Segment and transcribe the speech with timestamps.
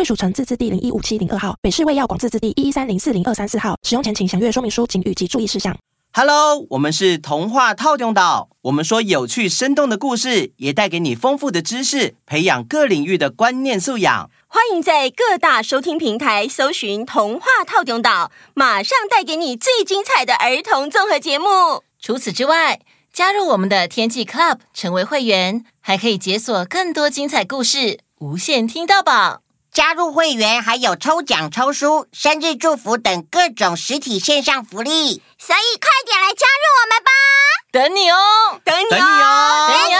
[0.00, 3.76] 贵属城自治地零一五七零二号，北市卫药广自治地一一三零四零二三四号。
[3.82, 5.76] 使用前请详阅说明书、请语及注意事项。
[6.14, 8.48] Hello，我们是童话套用岛。
[8.62, 14.30] 我们说有趣生动的故事，也带给你丰富的知识，培养各领域的观念素养。
[14.46, 21.82] 欢迎在各大收听平台搜寻“童话套用岛”，马上带给你最精彩的儿童综合节目。
[22.00, 22.80] 除此之外，
[23.12, 29.42] 加入我们的天气 Club，成为会员，还可以解锁更多精彩故事，无限听到饱。
[29.72, 37.10] 加入会员还有抽奖、抽书、生日祝福等各种实体线上福利，所以快点来加入我们吧！
[37.70, 39.94] 等你哦，等你哦，等你哦，等你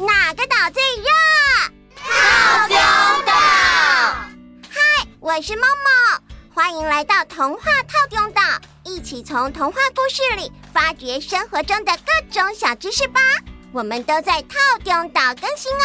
[0.00, 0.06] 哦！
[0.06, 1.10] 哪个岛最热？
[1.96, 2.76] 套中
[3.26, 3.32] 岛。
[4.70, 6.22] 嗨，我是梦梦，
[6.54, 8.40] 欢迎来到童话套中岛，
[8.84, 13.20] 一起从童话故事里发掘生活中的各种小知识吧。
[13.72, 15.82] 我们都在套中岛更新哦。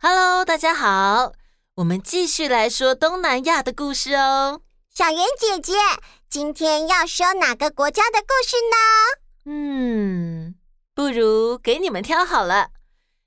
[0.00, 1.32] Hello，大家好，
[1.74, 4.62] 我们继续来说东南亚的故事哦。
[4.94, 5.74] 小圆姐姐，
[6.30, 8.76] 今天要说哪个国家的故事呢？
[9.44, 10.54] 嗯，
[10.94, 12.68] 不如给你们挑好了。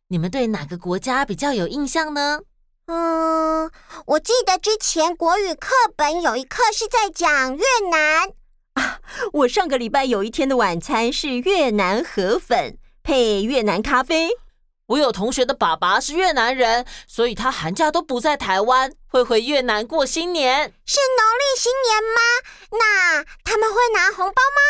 [0.08, 2.42] 你们对哪个国家比较有印象呢？
[2.88, 3.70] 嗯，
[4.08, 8.32] 我记得之前国语课本有一课是在讲越南。
[8.80, 9.02] 啊，
[9.34, 14.30] 我上个礼拜有一天的晚餐是越南河粉配越南咖啡。
[14.88, 20.74] 我有同学的爸爸是越南人，所以他寒假都不在台湾，会回越南过新年。
[20.86, 22.22] 是农历新年吗？
[22.72, 24.62] 那他们会拿红包吗？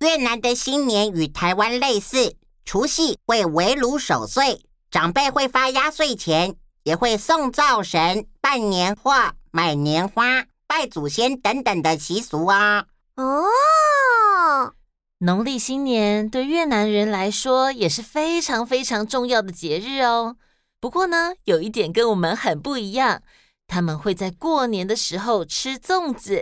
[0.00, 2.34] 越南的新年与台湾类似，
[2.66, 9.14] 除夕会围炉守岁，长辈会发压岁钱，也会送灶神、办年货、
[9.50, 10.44] 买年花。
[10.74, 12.86] 拜祖先等等的习俗啊！
[13.16, 14.72] 哦，
[15.18, 20.36] 农历新年对越南人来说也是非常非常重要的节日哦。
[20.80, 23.20] 不过呢，有一点跟我们很不一样，
[23.68, 26.36] 他们会在过年的时候吃粽子。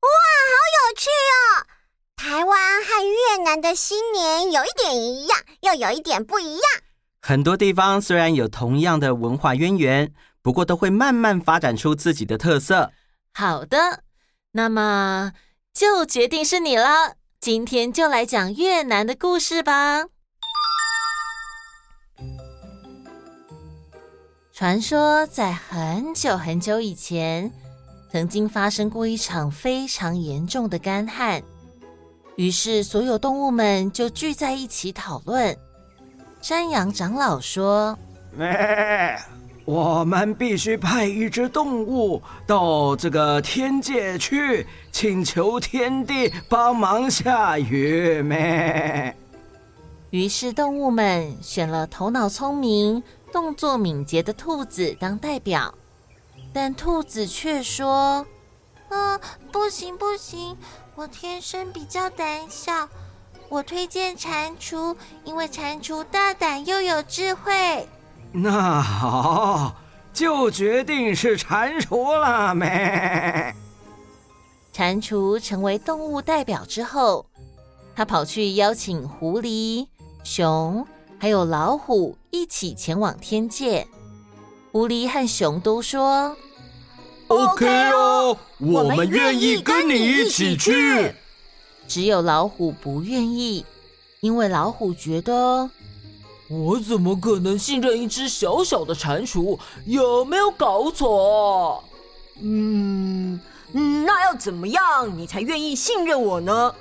[0.00, 0.08] 哇，
[0.48, 1.68] 好有趣哦！
[2.16, 6.62] 台湾和越南的新年有一点一样，又有一点不一样。
[7.20, 12.90] 很多地方虽然有同样的文化渊源，不过都会慢慢发展出自己的特色。
[13.36, 14.04] 好的，
[14.52, 15.32] 那么
[15.72, 17.16] 就决定是你了。
[17.40, 20.04] 今天就来讲越南的故事吧。
[24.52, 27.50] 传说在很久很久以前，
[28.12, 31.42] 曾经发生过一场非常严重的干旱，
[32.36, 35.58] 于是所有动物们就聚在一起讨论。
[36.40, 37.98] 山羊长老说
[38.30, 39.18] ：“咩。”
[39.64, 49.16] 我们必须派一只动物到这个天界去，请求天帝帮忙下雨咩。
[50.10, 53.02] 于是动物们选了头脑聪明、
[53.32, 55.74] 动作敏捷的兔子当代表，
[56.52, 58.24] 但兔子却说
[58.90, 59.18] ：“嗯，
[59.50, 60.56] 不行不行，
[60.94, 62.86] 我天生比较胆小，
[63.48, 64.94] 我推荐蟾蜍，
[65.24, 67.88] 因为蟾蜍大胆又有智慧。”
[68.36, 69.76] 那好，
[70.12, 73.54] 就决定是蟾蜍了没。
[74.72, 77.26] 蟾蜍成为动物代表之后，
[77.94, 79.86] 他跑去邀请狐狸、
[80.24, 80.84] 熊
[81.16, 83.86] 还有老虎一起前往天界。
[84.72, 86.36] 狐狸和熊都说
[87.28, 91.14] ：“OK 哦，我们愿意跟你一起去。”
[91.86, 93.64] 只有老虎不愿意，
[94.18, 95.70] 因为老虎觉得。
[96.62, 99.58] 我怎么可能信任一只小小的蟾蜍？
[99.86, 101.82] 有没有搞错？
[102.40, 103.40] 嗯，
[103.72, 106.74] 那要怎么样你才愿意信任我呢？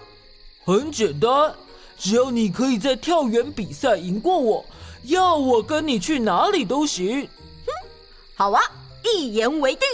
[0.66, 1.54] 很简单，
[1.98, 4.66] 只要你可以在跳远比赛赢过我，
[5.04, 7.22] 要我跟你去哪里都行。
[7.22, 7.72] 哼，
[8.36, 8.62] 好啊，
[9.04, 9.88] 一言为定。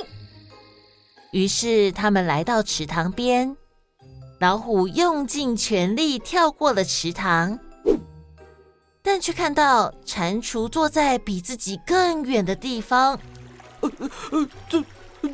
[1.31, 3.55] 于是他们来到池塘边，
[4.39, 7.59] 老虎用尽全力跳过了池塘。
[9.01, 13.17] 但却看到蟾蜍坐在比自己更远的地方，
[13.79, 13.89] 呃
[14.31, 14.85] 呃，怎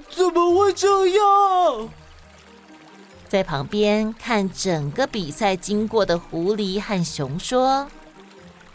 [0.10, 1.90] 怎么会这样？
[3.28, 7.88] 在旁边看整个比赛经过的狐狸和熊说：“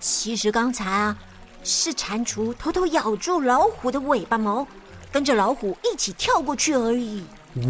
[0.00, 1.16] 其实刚才啊，
[1.62, 4.66] 是蟾蜍偷偷咬住老虎的尾巴毛，
[5.12, 7.24] 跟着老虎一起跳过去而已。”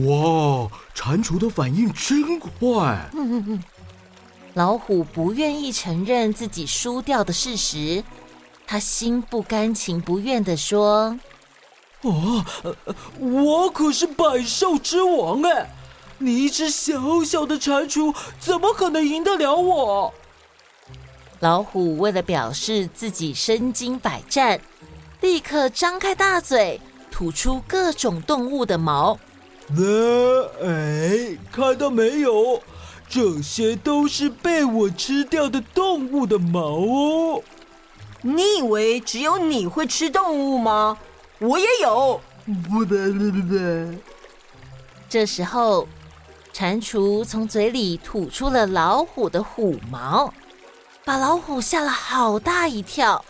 [0.05, 3.08] 哇，蟾蜍的反应真快！
[3.12, 3.62] 嗯嗯嗯。
[4.55, 8.02] 老虎不愿意承认自己输掉的事实，
[8.67, 11.19] 他心不甘情不愿地说
[12.02, 12.44] ：“哦，
[13.19, 15.70] 我可是百兽之王哎！”
[16.23, 20.12] 你一只小小的蟾蜍，怎么可能赢得了我？
[21.38, 24.61] 老虎为了表示自己身经百战，
[25.23, 26.79] 立刻张开大嘴，
[27.11, 29.19] 吐出各种动物的毛。
[29.69, 32.61] 那哎，看到没有？
[33.10, 37.42] 这些都是被我吃掉的动物的毛哦。
[38.22, 40.96] 你以为只有你会吃动物吗？
[41.40, 42.18] 我也有。
[42.70, 43.94] 不得不得。
[45.08, 45.86] 这时候。
[46.52, 50.34] 蟾蜍从嘴里吐出了老虎的虎毛，
[51.04, 53.24] 把老虎吓了好大一跳。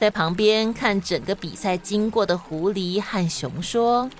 [0.00, 4.10] 在旁边看整个比赛经过的狐狸和熊说：“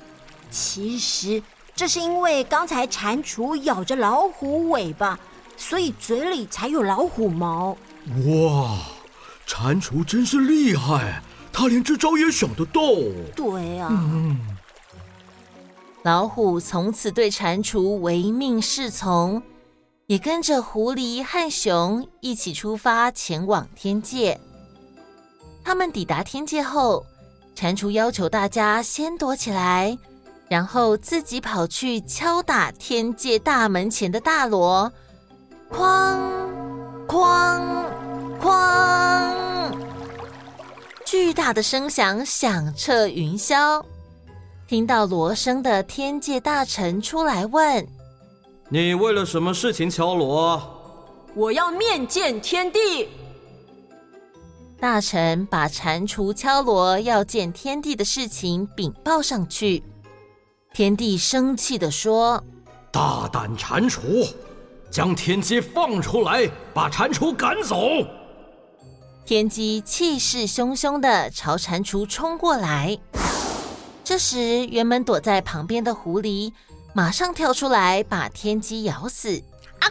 [0.49, 1.43] 其实
[1.79, 5.17] 这是因为刚才蟾蜍咬着老虎尾巴，
[5.57, 7.77] 所以嘴里才有老虎毛。”
[8.27, 8.79] 哇，
[9.47, 11.23] 蟾蜍真是厉害，
[11.53, 12.83] 他连这招也想得到。
[13.37, 13.89] 对啊。
[13.93, 14.37] 嗯
[16.03, 19.41] 老虎从此对蟾蜍唯命是从，
[20.07, 24.41] 也跟着狐狸和熊一起出发前往天界。
[25.63, 27.07] 他们抵达天界后，
[27.55, 29.97] 蟾蜍要求大家先躲起来，
[30.49, 34.91] 然后自己跑去敲打天界大门前的大锣，
[35.71, 36.19] 哐
[37.07, 37.85] 哐
[38.41, 39.71] 哐，
[41.05, 43.85] 巨大的声响响彻云霄。
[44.67, 47.87] 听到锣声的天界大臣出来问
[48.71, 50.61] ：“你为了什么事情敲锣
[51.35, 53.09] ？”“我要面见天帝。”
[54.81, 59.83] 大臣把蟾蜍敲锣要见天帝的事情禀报上去。
[60.79, 62.41] 天帝生气地说
[62.93, 64.33] ：“大胆蟾蜍，
[64.89, 67.89] 将天机放出来，把蟾蜍赶走！”
[69.27, 72.97] 天机气势汹汹地朝蟾蜍冲过来。
[74.05, 76.53] 这时，原本躲在旁边的狐狸
[76.95, 79.43] 马上跳出来，把天机咬死。
[79.81, 79.91] 啊！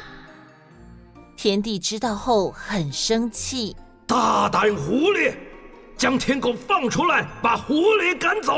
[1.36, 3.76] 天帝知道后很生气，
[4.08, 5.36] 大胆狐狸，
[5.98, 8.54] 将天狗放出来，把狐狸赶走。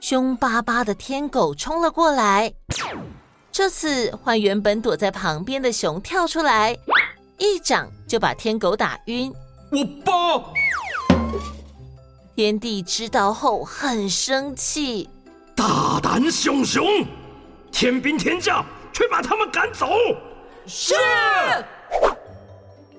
[0.00, 2.52] 凶巴巴的天狗冲了过来，
[3.50, 6.76] 这次换原本躲在旁边的熊跳出来，
[7.38, 9.32] 一掌就把天狗打晕。
[9.72, 10.12] 我爸。
[12.36, 15.08] 天帝知道后很生气，
[15.54, 16.84] 大胆熊熊，
[17.72, 19.88] 天兵天将，去把他们赶走。
[20.66, 20.94] 是。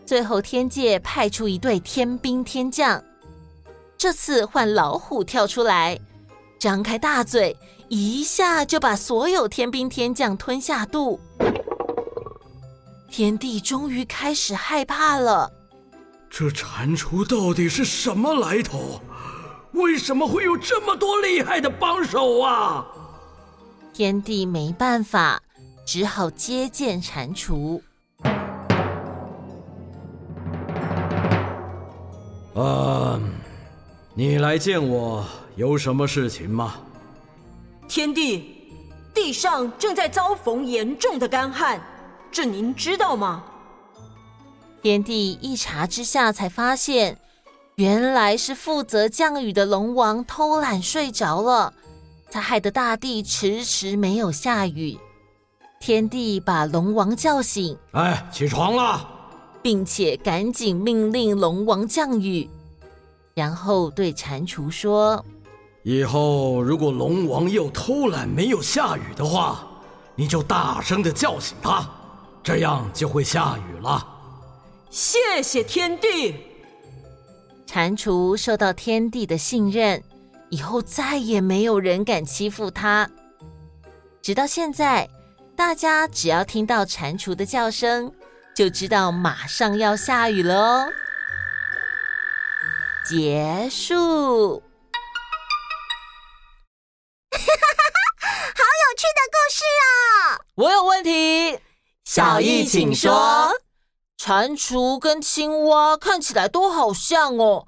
[0.06, 3.02] 最后天界派出一队天兵天将，
[3.98, 6.00] 这次换老虎跳出来，
[6.60, 7.56] 张开大嘴，
[7.88, 11.20] 一下就把所有天兵天将吞下肚。
[13.10, 15.52] 天帝终于开始害怕了，
[16.30, 19.02] 这蟾蜍到底是什么来头？
[19.74, 22.86] 为什么会有这么多厉害的帮手啊？
[23.94, 25.42] 天帝没办法，
[25.86, 27.82] 只好接见蟾蜍。
[32.56, 33.34] 嗯，
[34.16, 35.24] 你来见我
[35.58, 36.76] 有什么事情吗？
[37.88, 38.72] 天帝，
[39.12, 41.82] 地上正在遭逢严重的干旱，
[42.32, 43.44] 这您知道吗？
[44.84, 47.18] 天帝一查之下才发现。
[47.76, 51.72] 原来是负责降雨的龙王偷懒睡着了，
[52.30, 54.98] 才害得大地迟迟没有下雨。
[55.80, 59.08] 天帝把龙王叫醒，哎，起床了，
[59.62, 62.50] 并且赶紧命令龙王降雨，
[63.36, 65.24] 然后对蟾蜍说
[65.90, 69.66] ：“以后如果龙王又偷懒没有下雨的话，
[70.16, 71.90] 你就大声的叫醒他，
[72.44, 74.06] 这样就会下雨了。”
[74.92, 76.36] 谢谢天帝。
[77.66, 80.04] 蟾蜍受到天帝的信任，
[80.50, 83.10] 以后再也没有人敢欺负他。
[84.22, 85.08] 直到现在，
[85.56, 88.12] 大家只要听到蟾蜍的叫声，
[88.54, 90.90] 就知道马上要下雨了哦。
[93.10, 94.62] 结束。
[100.58, 101.60] 我有问题，
[102.04, 103.52] 小易请说。
[104.18, 107.68] 蟾蜍跟青蛙看起来都好像哦，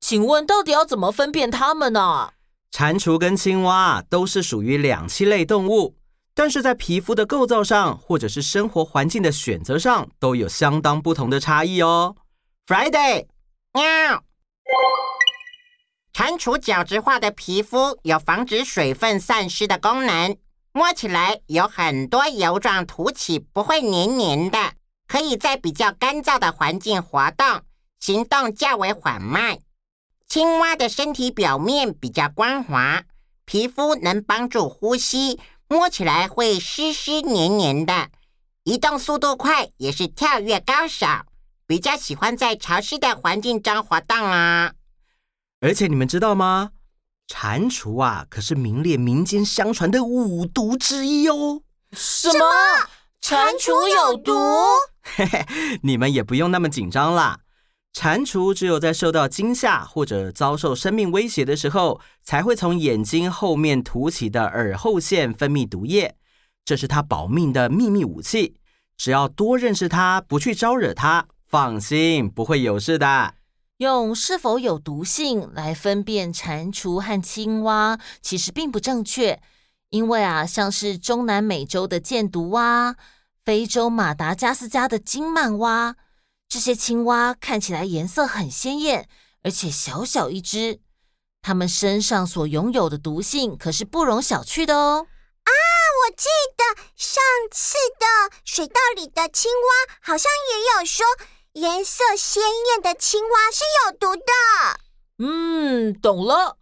[0.00, 2.32] 请问到底要怎么分辨它们呢？
[2.72, 5.98] 蟾蜍跟青蛙都是属于两栖类动物，
[6.34, 12.16] 但是在皮肤的构造上，或者是生活环境的选择上，都有相当不同的差异哦。
[12.66, 13.26] Friday，
[13.74, 14.24] 喵。
[16.14, 20.38] 蟾蜍角质化的皮肤有防止水分散失的功能，
[20.72, 24.74] 摸起来有很多油状凸起，不会黏黏的，
[25.08, 27.62] 可以在比较干燥的环境活动，
[27.98, 29.58] 行动较为缓慢。
[30.28, 33.02] 青蛙的身体表面比较光滑，
[33.44, 38.10] 皮肤能帮助呼吸，摸起来会湿湿黏黏的，
[38.62, 41.04] 移动速度快，也是跳跃高手，
[41.66, 44.74] 比较喜欢在潮湿的环境中活动啊。
[45.60, 46.70] 而且你们知道吗？
[47.32, 51.62] 蟾蜍啊，可是名列民间相传的五毒之一哦。
[51.92, 52.44] 什么？
[53.20, 54.32] 蟾蜍有毒？
[55.02, 55.46] 嘿嘿，
[55.84, 57.38] 你们也不用那么紧张啦。
[57.92, 66.16] 蟾蜍只有在受到惊吓或者遭受生命威胁的时候，才会从眼睛后面凸起的耳后腺分泌毒液，
[66.64, 68.56] 这是它保命的秘密武器。
[68.96, 73.34] 只要多认识它，不去招惹它，放心，不会有事的。
[73.80, 79.40] 用是否有毒性来分辨蟾蜍和青蛙，其实并不正确。
[79.88, 82.94] 因为啊，像是中南美洲的箭毒蛙、
[83.42, 85.96] 非洲马达加斯加的金曼蛙，
[86.46, 89.08] 这些青蛙看起来颜色很鲜艳，
[89.44, 90.80] 而且小小一只。
[91.40, 95.06] 它们身上所拥有的毒性可是不容小觑的哦。
[95.44, 95.50] 啊，
[96.04, 101.06] 我记得上次的水稻里的青蛙好像也有说。
[101.54, 104.22] 颜色鲜艳的青蛙是有毒的。
[105.18, 106.56] 嗯，懂了。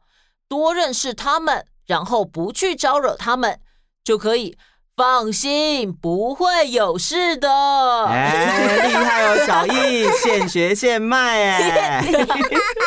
[0.49, 3.61] 多认识它们，然后不去招惹它们，
[4.03, 4.57] 就可以
[4.97, 8.07] 放心，不会有事的。
[8.07, 12.03] 哎，厉害哦，小易，现学现卖哎。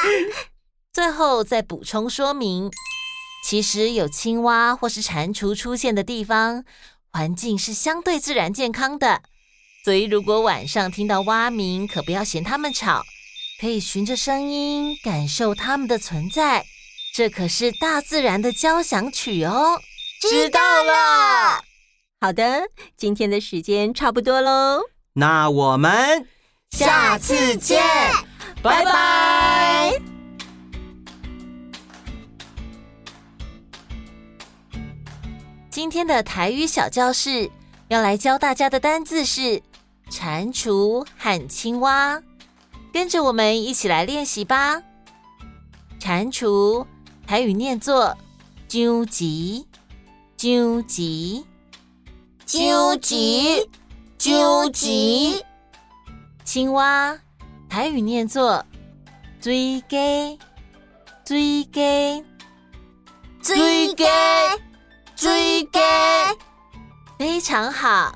[0.91, 2.71] 最后再补充说明，
[3.47, 6.65] 其实有青蛙或是蟾蜍出现的地方，
[7.11, 9.21] 环境是相对自然健康的。
[9.83, 13.03] 所以，如果晚上听到蛙鸣，可不要嫌它们吵，
[13.59, 16.63] 可以循着声音感受它们的存在。
[17.15, 19.81] 这可是大自然的交响曲哦。
[20.21, 21.63] 知道了。
[22.21, 22.61] 好的，
[22.95, 24.81] 今天的时间差不多喽。
[25.13, 26.27] 那我们
[26.69, 27.81] 下次见，
[28.61, 29.99] 拜拜。
[35.71, 37.49] 今天的台语小教室
[37.87, 39.59] 要来教大家的单字是。
[40.11, 42.21] 蟾蜍和青蛙，
[42.91, 44.83] 跟着我们一起来练习吧。
[45.99, 46.85] 蟾蜍，
[47.25, 48.15] 台语念作
[48.67, 49.65] “啾吉”，
[50.37, 51.45] 啾吉，
[52.45, 53.69] 啾吉，
[54.19, 55.45] 啾吉。
[56.43, 57.17] 青蛙，
[57.69, 58.65] 台语念作
[59.39, 60.37] “追鸡”，
[61.23, 62.25] 追鸡，
[63.41, 64.03] 追鸡，
[65.15, 65.79] 追鸡。
[67.17, 68.13] 非常好。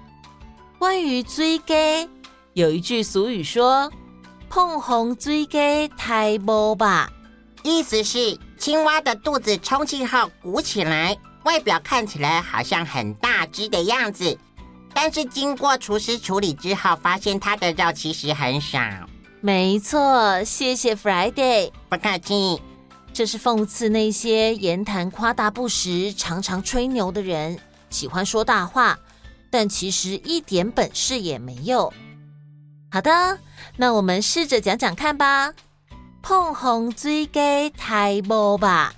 [0.85, 1.73] 关于水鸡，
[2.53, 3.91] 有一句俗语说
[4.47, 7.11] ：“碰红水鸡太无吧。”
[7.65, 14.37] 意思是青蛙的肚子充气后鼓起来，外表看起来好像很大只的样子，
[14.93, 18.79] 但是经过厨师处理之后，发现它的肉其实很少。
[19.41, 22.61] 没错，谢谢 Friday，不客气。
[23.11, 27.57] 这是讽刺那些言谈夸大不实、常常吹牛的人，
[27.89, 28.99] 喜欢说大话。
[29.57, 31.93] 但其实一点本事也没有。
[32.91, 33.39] 好的，
[33.77, 35.53] 那我们试着讲讲看吧。
[36.21, 38.93] 碰红追鸡太无吧，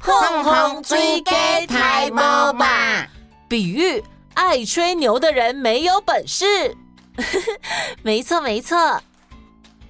[0.00, 2.16] 碰红追鸡太无
[2.58, 3.06] 吧。
[3.48, 4.02] 比喻
[4.34, 6.76] 爱吹牛的人没有本事。
[8.02, 9.00] 没错没错，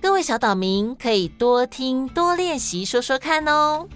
[0.02, 3.88] 各位小岛民可以多听多练习说说看哦。